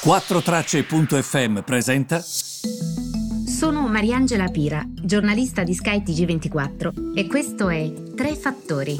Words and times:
4Tracce.fm 0.00 1.62
presenta. 1.62 2.20
Sono 2.20 3.88
Mariangela 3.88 4.46
Pira, 4.46 4.84
giornalista 4.88 5.64
di 5.64 5.74
Sky 5.74 6.02
TG24 6.04 7.16
e 7.16 7.26
questo 7.26 7.68
è 7.68 7.92
Tre 8.14 8.36
Fattori. 8.36 8.96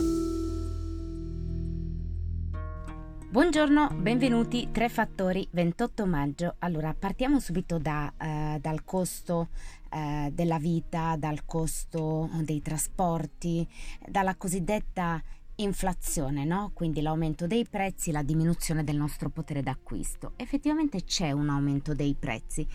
Buongiorno, 3.30 3.90
benvenuti, 3.94 4.70
Tre 4.72 4.88
Fattori, 4.88 5.46
28 5.52 6.04
maggio. 6.04 6.56
Allora, 6.58 6.92
partiamo 6.98 7.38
subito 7.38 7.78
da, 7.78 8.12
uh, 8.18 8.58
dal 8.58 8.82
costo 8.82 9.50
uh, 9.90 10.30
della 10.32 10.58
vita, 10.58 11.14
dal 11.16 11.44
costo 11.44 12.28
dei 12.42 12.60
trasporti, 12.60 13.64
dalla 14.04 14.34
cosiddetta 14.34 15.22
inflazione, 15.60 16.44
no? 16.44 16.70
quindi 16.74 17.00
l'aumento 17.00 17.46
dei 17.46 17.66
prezzi, 17.66 18.10
la 18.10 18.22
diminuzione 18.22 18.84
del 18.84 18.96
nostro 18.96 19.30
potere 19.30 19.62
d'acquisto. 19.62 20.32
Effettivamente 20.36 21.04
c'è 21.04 21.32
un 21.32 21.48
aumento 21.48 21.94
dei 21.94 22.14
prezzi 22.14 22.66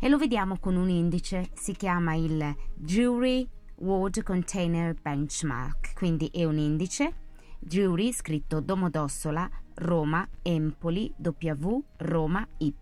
e 0.00 0.08
lo 0.08 0.18
vediamo 0.18 0.58
con 0.58 0.76
un 0.76 0.88
indice, 0.88 1.50
si 1.54 1.72
chiama 1.72 2.14
il 2.14 2.54
Jury 2.74 3.48
World 3.76 4.22
Container 4.22 4.94
Benchmark, 4.94 5.94
quindi 5.94 6.30
è 6.32 6.44
un 6.44 6.58
indice, 6.58 7.24
Jury 7.58 8.12
scritto 8.12 8.60
Domodossola, 8.60 9.48
Roma, 9.74 10.26
Empoli, 10.42 11.12
W, 11.18 11.82
Roma, 11.98 12.46
Y, 12.58 12.74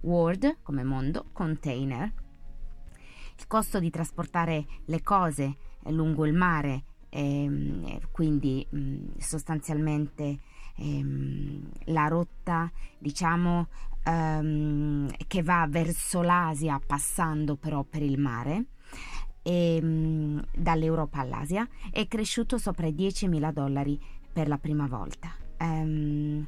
World 0.00 0.58
come 0.62 0.84
mondo, 0.84 1.26
Container. 1.32 2.12
Il 3.38 3.46
costo 3.46 3.78
di 3.78 3.90
trasportare 3.90 4.64
le 4.86 5.02
cose 5.02 5.56
lungo 5.90 6.26
il 6.26 6.32
mare 6.32 6.84
ehm, 7.08 7.98
quindi 8.10 8.66
mh, 8.68 9.18
sostanzialmente 9.18 10.38
ehm, 10.76 11.68
la 11.86 12.06
rotta 12.08 12.70
diciamo 12.98 13.68
ehm, 14.04 15.10
che 15.26 15.42
va 15.42 15.66
verso 15.68 16.22
l'Asia 16.22 16.80
passando 16.84 17.56
però 17.56 17.82
per 17.84 18.02
il 18.02 18.18
mare 18.18 18.66
e, 19.42 19.80
mh, 19.80 20.48
dall'Europa 20.56 21.20
all'Asia 21.20 21.68
è 21.90 22.06
cresciuto 22.08 22.58
sopra 22.58 22.86
i 22.86 22.94
10.000 22.94 23.52
dollari 23.52 23.98
per 24.32 24.48
la 24.48 24.58
prima 24.58 24.86
volta. 24.86 25.34
Um, 25.58 26.44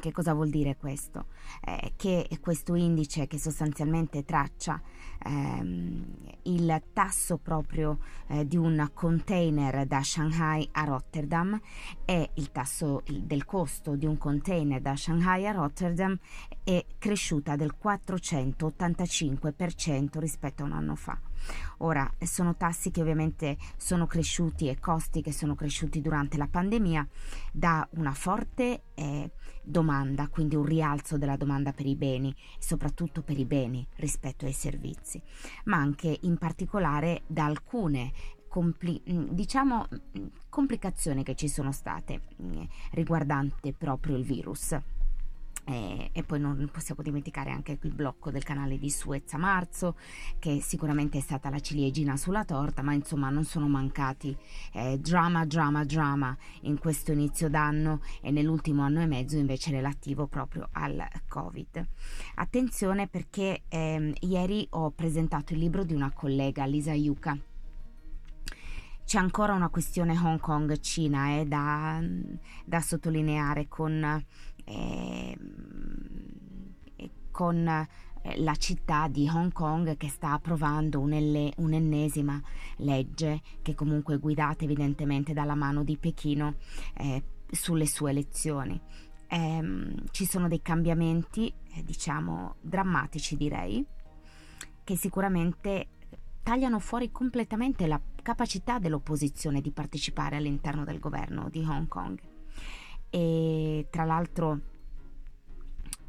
che 0.00 0.10
cosa 0.10 0.34
vuol 0.34 0.50
dire 0.50 0.76
questo? 0.76 1.26
Eh, 1.64 1.92
che 1.96 2.26
questo 2.40 2.74
indice 2.74 3.28
che 3.28 3.38
sostanzialmente 3.38 4.24
traccia 4.24 4.82
ehm, 5.24 6.04
il 6.44 6.82
tasso 6.92 7.36
proprio 7.38 7.98
eh, 8.28 8.46
di 8.46 8.56
un 8.56 8.90
container 8.92 9.86
da 9.86 10.02
Shanghai 10.02 10.68
a 10.72 10.84
Rotterdam 10.84 11.60
e 12.04 12.30
il 12.34 12.50
tasso 12.50 13.04
del 13.06 13.44
costo 13.44 13.94
di 13.94 14.06
un 14.06 14.18
container 14.18 14.80
da 14.80 14.96
Shanghai 14.96 15.46
a 15.46 15.52
Rotterdam 15.52 16.18
è 16.64 16.84
cresciuta 16.98 17.54
del 17.54 17.76
485% 17.80 20.18
rispetto 20.18 20.62
a 20.62 20.64
un 20.66 20.72
anno 20.72 20.96
fa. 20.96 21.29
Ora, 21.78 22.10
sono 22.20 22.56
tassi 22.56 22.90
che 22.90 23.00
ovviamente 23.00 23.56
sono 23.76 24.06
cresciuti 24.06 24.68
e 24.68 24.78
costi 24.78 25.22
che 25.22 25.32
sono 25.32 25.54
cresciuti 25.54 26.00
durante 26.00 26.36
la 26.36 26.48
pandemia 26.48 27.06
da 27.52 27.86
una 27.92 28.12
forte 28.12 28.82
eh, 28.94 29.30
domanda, 29.62 30.28
quindi 30.28 30.56
un 30.56 30.64
rialzo 30.64 31.16
della 31.18 31.36
domanda 31.36 31.72
per 31.72 31.86
i 31.86 31.96
beni, 31.96 32.34
soprattutto 32.58 33.22
per 33.22 33.38
i 33.38 33.44
beni 33.44 33.86
rispetto 33.96 34.44
ai 34.44 34.52
servizi, 34.52 35.20
ma 35.64 35.76
anche 35.76 36.18
in 36.22 36.36
particolare 36.38 37.22
da 37.26 37.44
alcune 37.44 38.12
compli- 38.48 39.00
diciamo 39.04 39.86
complicazioni 40.48 41.22
che 41.22 41.36
ci 41.36 41.48
sono 41.48 41.70
state 41.70 42.22
riguardante 42.92 43.72
proprio 43.72 44.16
il 44.16 44.24
virus. 44.24 44.76
E, 45.70 46.10
e, 46.12 46.24
poi 46.24 46.40
non 46.40 46.68
possiamo 46.72 47.00
dimenticare 47.00 47.52
anche 47.52 47.78
il 47.80 47.92
blocco 47.92 48.32
del 48.32 48.42
canale 48.42 48.76
di 48.76 48.90
Suez 48.90 49.32
a 49.34 49.38
marzo, 49.38 49.94
che 50.40 50.60
sicuramente 50.60 51.18
è 51.18 51.20
stata 51.20 51.48
la 51.48 51.60
ciliegina 51.60 52.16
sulla 52.16 52.44
torta, 52.44 52.82
ma 52.82 52.92
insomma 52.92 53.30
non 53.30 53.44
sono 53.44 53.68
mancati 53.68 54.36
eh, 54.72 54.98
drama, 54.98 55.46
drama, 55.46 55.84
drama 55.84 56.36
in 56.62 56.76
questo 56.78 57.12
inizio 57.12 57.48
d'anno 57.48 58.00
e 58.20 58.32
nell'ultimo 58.32 58.82
anno 58.82 59.00
e 59.00 59.06
mezzo 59.06 59.36
invece 59.36 59.70
relativo 59.70 60.26
proprio 60.26 60.68
al 60.72 61.06
Covid. 61.28 61.86
Attenzione 62.34 63.06
perché 63.06 63.62
eh, 63.68 64.12
ieri 64.22 64.66
ho 64.70 64.90
presentato 64.90 65.52
il 65.52 65.60
libro 65.60 65.84
di 65.84 65.94
una 65.94 66.10
collega, 66.10 66.64
Lisa 66.64 66.94
Yuka. 66.94 67.38
C'è 69.04 69.18
ancora 69.18 69.54
una 69.54 69.70
questione 69.70 70.16
Hong 70.16 70.38
Kong-Cina 70.38 71.38
eh, 71.38 71.46
da, 71.46 72.00
da 72.64 72.80
sottolineare 72.80 73.66
con 73.66 74.24
eh, 74.64 75.36
con 77.30 77.86
la 78.36 78.54
città 78.54 79.08
di 79.08 79.28
Hong 79.28 79.52
Kong 79.52 79.96
che 79.96 80.08
sta 80.08 80.32
approvando 80.32 81.00
un'ennesima 81.00 82.40
legge 82.76 83.40
che 83.62 83.74
comunque 83.74 84.16
è 84.16 84.18
guidata 84.18 84.64
evidentemente 84.64 85.32
dalla 85.32 85.54
mano 85.54 85.82
di 85.82 85.96
Pechino 85.96 86.56
eh, 86.96 87.22
sulle 87.50 87.86
sue 87.86 88.10
elezioni. 88.10 88.78
Eh, 89.26 89.94
ci 90.10 90.26
sono 90.26 90.48
dei 90.48 90.60
cambiamenti, 90.60 91.52
eh, 91.74 91.84
diciamo, 91.84 92.56
drammatici 92.60 93.36
direi, 93.36 93.84
che 94.84 94.96
sicuramente 94.96 95.86
tagliano 96.42 96.78
fuori 96.78 97.10
completamente 97.10 97.86
la 97.86 98.00
capacità 98.22 98.78
dell'opposizione 98.78 99.60
di 99.60 99.70
partecipare 99.70 100.36
all'interno 100.36 100.84
del 100.84 100.98
governo 100.98 101.48
di 101.48 101.64
Hong 101.64 101.86
Kong 101.88 102.29
e 103.10 103.88
tra 103.90 104.04
l'altro 104.04 104.60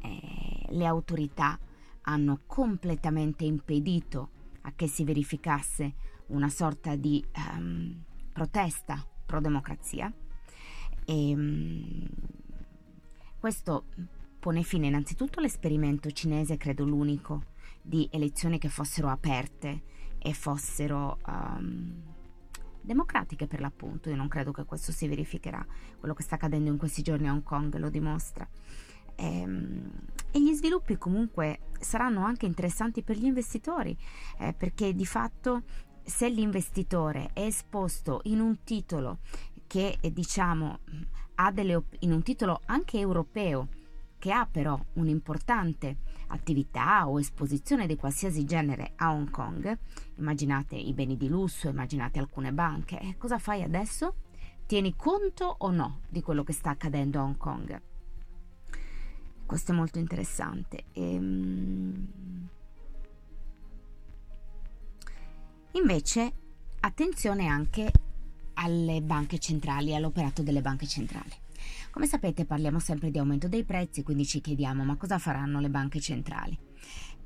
eh, 0.00 0.66
le 0.68 0.86
autorità 0.86 1.58
hanno 2.02 2.40
completamente 2.46 3.44
impedito 3.44 4.30
a 4.62 4.72
che 4.74 4.86
si 4.86 5.04
verificasse 5.04 5.94
una 6.26 6.48
sorta 6.48 6.96
di 6.96 7.24
um, 7.56 8.02
protesta 8.32 9.04
pro 9.26 9.40
democrazia 9.40 10.12
e 11.04 11.34
um, 11.34 12.08
questo 13.38 13.86
pone 14.38 14.62
fine 14.62 14.86
innanzitutto 14.86 15.38
all'esperimento 15.38 16.10
cinese, 16.10 16.56
credo 16.56 16.84
l'unico, 16.84 17.44
di 17.82 18.08
elezioni 18.12 18.58
che 18.58 18.68
fossero 18.68 19.08
aperte 19.08 19.82
e 20.18 20.32
fossero 20.32 21.18
um, 21.26 22.02
democratiche 22.82 23.46
per 23.46 23.60
l'appunto. 23.60 24.10
Io 24.10 24.16
non 24.16 24.28
credo 24.28 24.52
che 24.52 24.64
questo 24.64 24.92
si 24.92 25.08
verificherà. 25.08 25.64
Quello 25.98 26.14
che 26.14 26.22
sta 26.22 26.34
accadendo 26.34 26.70
in 26.70 26.76
questi 26.76 27.02
giorni 27.02 27.28
a 27.28 27.32
Hong 27.32 27.42
Kong 27.42 27.74
lo 27.76 27.88
dimostra. 27.88 28.46
E, 29.14 29.40
ehm, 29.40 29.90
e 30.30 30.42
gli 30.42 30.52
sviluppi 30.52 30.96
comunque 30.96 31.60
saranno 31.78 32.24
anche 32.24 32.46
interessanti 32.46 33.02
per 33.02 33.16
gli 33.16 33.24
investitori, 33.24 33.96
eh, 34.38 34.52
perché 34.52 34.94
di 34.94 35.06
fatto 35.06 35.62
se 36.04 36.28
l'investitore 36.28 37.30
è 37.32 37.42
esposto 37.42 38.20
in 38.24 38.40
un 38.40 38.62
titolo 38.64 39.18
che 39.66 39.98
diciamo 40.12 40.80
ha 41.36 41.52
delle 41.52 41.82
in 42.00 42.12
un 42.12 42.22
titolo 42.22 42.60
anche 42.66 42.98
europeo 42.98 43.68
che 44.18 44.32
ha 44.32 44.46
però 44.46 44.78
un'importante 44.94 45.96
attività 46.32 47.08
o 47.08 47.20
esposizione 47.20 47.86
di 47.86 47.96
qualsiasi 47.96 48.44
genere 48.44 48.92
a 48.96 49.12
Hong 49.12 49.30
Kong, 49.30 49.78
immaginate 50.16 50.76
i 50.76 50.92
beni 50.92 51.16
di 51.16 51.28
lusso, 51.28 51.68
immaginate 51.68 52.18
alcune 52.18 52.52
banche, 52.52 52.98
e 52.98 53.16
cosa 53.16 53.38
fai 53.38 53.62
adesso? 53.62 54.14
Tieni 54.66 54.96
conto 54.96 55.54
o 55.58 55.70
no 55.70 56.00
di 56.08 56.22
quello 56.22 56.42
che 56.42 56.52
sta 56.52 56.70
accadendo 56.70 57.18
a 57.18 57.22
Hong 57.24 57.36
Kong? 57.36 57.80
Questo 59.44 59.72
è 59.72 59.74
molto 59.74 59.98
interessante. 59.98 60.84
Ehm... 60.92 62.08
Invece, 65.72 66.32
attenzione 66.80 67.46
anche 67.46 67.90
alle 68.54 69.00
banche 69.00 69.38
centrali, 69.38 69.94
all'operato 69.94 70.42
delle 70.42 70.60
banche 70.60 70.86
centrali. 70.86 71.41
Come 71.90 72.06
sapete 72.06 72.44
parliamo 72.44 72.78
sempre 72.78 73.10
di 73.10 73.18
aumento 73.18 73.48
dei 73.48 73.64
prezzi, 73.64 74.02
quindi 74.02 74.24
ci 74.24 74.40
chiediamo 74.40 74.84
ma 74.84 74.96
cosa 74.96 75.18
faranno 75.18 75.60
le 75.60 75.70
banche 75.70 76.00
centrali? 76.00 76.58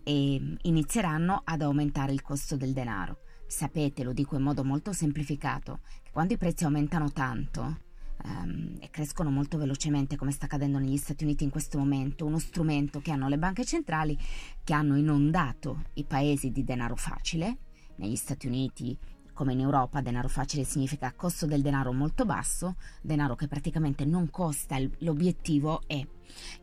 E 0.03 0.57
inizieranno 0.63 1.43
ad 1.45 1.63
aumentare 1.63 2.13
il 2.13 2.23
costo 2.23 2.57
del 2.57 2.73
denaro. 2.73 3.21
Sapete, 3.47 4.03
lo 4.03 4.13
dico 4.13 4.37
in 4.37 4.43
modo 4.43 4.65
molto 4.65 4.93
semplificato, 4.93 5.81
che 6.03 6.11
quando 6.11 6.35
i 6.35 6.37
prezzi 6.37 6.65
aumentano 6.65 7.13
tanto 7.13 7.79
um, 8.25 8.77
e 8.81 8.91
crescono 8.91 9.31
molto 9.31 9.57
velocemente 9.59 10.17
come 10.17 10.33
sta 10.33 10.47
accadendo 10.47 10.79
negli 10.79 10.97
Stati 10.97 11.25
Uniti 11.25 11.45
in 11.45 11.51
questo 11.51 11.79
momento, 11.79 12.27
uno 12.27 12.39
strumento 12.39 13.01
che 13.01 13.13
hanno 13.13 13.29
le 13.29 13.39
banche 13.39 13.65
centrali 13.65 14.19
che 14.65 14.73
hanno 14.73 14.97
inondato 14.97 15.85
i 15.95 16.05
paesi 16.05 16.51
di 16.51 16.65
denaro 16.65 16.97
facile, 16.97 17.59
negli 17.97 18.17
Stati 18.17 18.47
Uniti 18.47 18.97
come 19.37 19.53
in 19.53 19.61
Europa 19.61 20.01
denaro 20.01 20.29
facile 20.29 20.65
significa 20.65 21.13
costo 21.13 21.45
del 21.45 21.61
denaro 21.61 21.93
molto 21.93 22.25
basso, 22.25 22.77
denaro 23.03 23.35
che 23.35 23.47
praticamente 23.47 24.07
non 24.07 24.31
costa, 24.31 24.79
l'obiettivo 25.01 25.83
è 25.87 26.05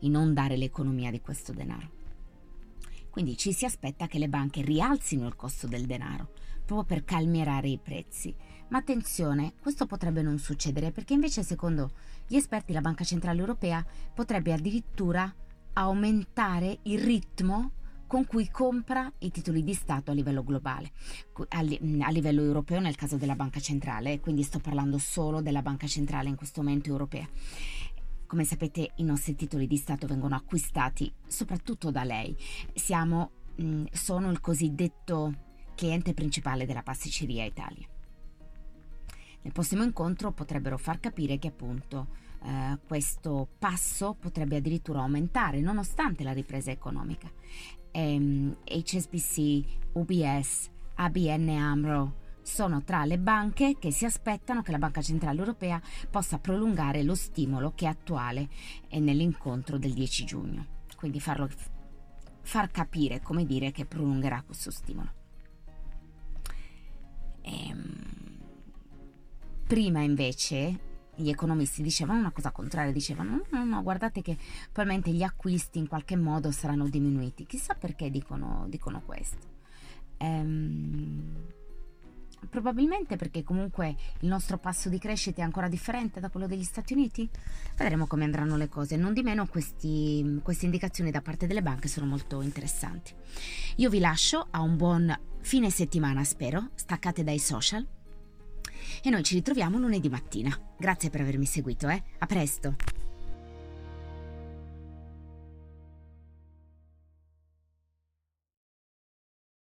inondare 0.00 0.56
l'economia 0.56 1.12
di 1.12 1.20
questo 1.20 1.52
denaro. 1.52 1.88
Quindi 3.10 3.36
ci 3.36 3.52
si 3.52 3.64
aspetta 3.64 4.08
che 4.08 4.18
le 4.18 4.28
banche 4.28 4.62
rialzino 4.62 5.24
il 5.28 5.36
costo 5.36 5.68
del 5.68 5.86
denaro, 5.86 6.32
proprio 6.66 6.82
per 6.82 7.04
calmierare 7.04 7.68
i 7.68 7.78
prezzi. 7.78 8.34
Ma 8.70 8.78
attenzione, 8.78 9.52
questo 9.60 9.86
potrebbe 9.86 10.22
non 10.22 10.38
succedere 10.38 10.90
perché 10.90 11.14
invece 11.14 11.44
secondo 11.44 11.92
gli 12.26 12.34
esperti 12.34 12.72
la 12.72 12.80
Banca 12.80 13.04
Centrale 13.04 13.38
Europea 13.38 13.86
potrebbe 14.12 14.52
addirittura 14.52 15.32
aumentare 15.74 16.80
il 16.82 16.98
ritmo 16.98 17.70
con 18.14 18.26
cui 18.26 18.48
compra 18.48 19.12
i 19.18 19.32
titoli 19.32 19.64
di 19.64 19.74
Stato 19.74 20.12
a 20.12 20.14
livello 20.14 20.44
globale, 20.44 20.92
a, 21.48 21.60
livello 21.62 22.42
europeo 22.42 22.78
nel 22.78 22.94
caso 22.94 23.16
della 23.16 23.34
Banca 23.34 23.58
Centrale, 23.58 24.20
quindi 24.20 24.44
sto 24.44 24.60
parlando 24.60 24.98
solo 24.98 25.42
della 25.42 25.62
Banca 25.62 25.88
Centrale 25.88 26.28
in 26.28 26.36
questo 26.36 26.62
momento 26.62 26.90
europea. 26.90 27.28
Come 28.24 28.44
sapete 28.44 28.92
i 28.98 29.02
nostri 29.02 29.34
titoli 29.34 29.66
di 29.66 29.76
Stato 29.76 30.06
vengono 30.06 30.36
acquistati 30.36 31.12
soprattutto 31.26 31.90
da 31.90 32.04
lei. 32.04 32.36
Siamo, 32.72 33.30
mh, 33.56 33.86
sono 33.90 34.30
il 34.30 34.38
cosiddetto 34.38 35.34
cliente 35.74 36.14
principale 36.14 36.66
della 36.66 36.84
pasticceria 36.84 37.44
Italia. 37.44 37.88
Nel 39.42 39.52
prossimo 39.52 39.82
incontro 39.82 40.30
potrebbero 40.30 40.78
far 40.78 41.00
capire 41.00 41.36
che 41.40 41.48
appunto 41.48 42.06
eh, 42.44 42.78
questo 42.86 43.48
passo 43.58 44.14
potrebbe 44.14 44.54
addirittura 44.54 45.00
aumentare 45.00 45.60
nonostante 45.60 46.22
la 46.22 46.32
ripresa 46.32 46.70
economica. 46.70 47.28
E, 47.96 48.56
HSBC, 48.82 49.62
UBS, 49.92 50.68
ABN 50.96 51.48
Amro 51.50 52.22
sono 52.42 52.82
tra 52.82 53.04
le 53.04 53.18
banche 53.18 53.76
che 53.78 53.92
si 53.92 54.04
aspettano 54.04 54.62
che 54.62 54.72
la 54.72 54.78
Banca 54.78 55.00
Centrale 55.00 55.38
Europea 55.38 55.80
possa 56.10 56.38
prolungare 56.38 57.04
lo 57.04 57.14
stimolo 57.14 57.72
che 57.74 57.86
è 57.86 57.88
attuale 57.88 58.48
nell'incontro 58.90 59.78
del 59.78 59.92
10 59.92 60.24
giugno. 60.24 60.66
Quindi 60.96 61.20
farlo, 61.20 61.48
far 62.42 62.70
capire, 62.70 63.20
come 63.22 63.46
dire, 63.46 63.70
che 63.70 63.86
prolungherà 63.86 64.42
questo 64.42 64.70
stimolo. 64.70 65.12
Ehm, 67.42 68.38
prima 69.66 70.02
invece 70.02 70.93
gli 71.16 71.28
economisti 71.28 71.82
dicevano 71.82 72.18
una 72.18 72.30
cosa 72.30 72.50
contraria, 72.50 72.92
dicevano 72.92 73.42
no, 73.50 73.58
no, 73.58 73.64
no, 73.64 73.82
guardate 73.82 74.22
che 74.22 74.36
probabilmente 74.72 75.10
gli 75.10 75.22
acquisti 75.22 75.78
in 75.78 75.88
qualche 75.88 76.16
modo 76.16 76.50
saranno 76.50 76.88
diminuiti. 76.88 77.46
Chissà 77.46 77.74
perché 77.74 78.10
dicono, 78.10 78.66
dicono 78.68 79.02
questo. 79.04 79.52
Ehm, 80.18 81.46
probabilmente 82.48 83.16
perché 83.16 83.42
comunque 83.42 83.96
il 84.20 84.28
nostro 84.28 84.58
passo 84.58 84.88
di 84.88 84.98
crescita 84.98 85.40
è 85.40 85.44
ancora 85.44 85.68
differente 85.68 86.20
da 86.20 86.30
quello 86.30 86.46
degli 86.46 86.64
Stati 86.64 86.92
Uniti. 86.92 87.28
Vedremo 87.76 88.06
come 88.06 88.24
andranno 88.24 88.56
le 88.56 88.68
cose. 88.68 88.96
Non 88.96 89.12
di 89.12 89.22
meno 89.22 89.46
questi, 89.46 90.40
queste 90.42 90.66
indicazioni 90.66 91.10
da 91.10 91.22
parte 91.22 91.46
delle 91.46 91.62
banche 91.62 91.88
sono 91.88 92.06
molto 92.06 92.40
interessanti. 92.42 93.14
Io 93.76 93.90
vi 93.90 93.98
lascio 93.98 94.46
a 94.50 94.60
un 94.60 94.76
buon 94.76 95.18
fine 95.40 95.70
settimana, 95.70 96.24
spero, 96.24 96.70
staccate 96.74 97.22
dai 97.22 97.38
social 97.38 97.86
e 99.02 99.10
noi 99.10 99.22
ci 99.22 99.34
ritroviamo 99.34 99.78
lunedì 99.78 100.08
mattina. 100.08 100.56
Grazie 100.78 101.10
per 101.10 101.20
avermi 101.20 101.46
seguito, 101.46 101.88
eh? 101.88 102.02
A 102.18 102.26
presto! 102.26 102.93